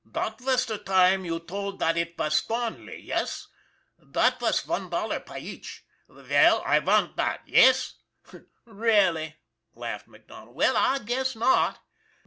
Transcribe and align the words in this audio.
"Dot 0.19 0.39
vas 0.41 0.65
der 0.65 0.79
time 0.79 1.25
you 1.25 1.39
told 1.39 1.77
dot 1.79 1.95
it 1.95 2.17
vas 2.17 2.41
Thornley 2.41 2.99
yess? 3.03 3.49
Dot 4.09 4.39
vas 4.39 4.61
von 4.61 4.89
dollar 4.89 5.19
py 5.19 5.37
each. 5.37 5.85
Veil, 6.09 6.63
I 6.65 6.79
vant 6.79 7.15
dot 7.15 7.47
yess?"" 7.47 7.97
Really!" 8.65 9.35
laughed 9.75 10.07
MacDonald. 10.07 10.55
"Well, 10.55 10.75
I 10.75 10.97
guess 11.05 11.35
not! 11.35 11.77